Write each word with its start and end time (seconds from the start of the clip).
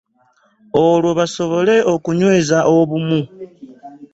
Olwo 0.85 1.11
basobole 1.19 1.75
okunyweza 1.93 2.57
obumu 2.77 3.21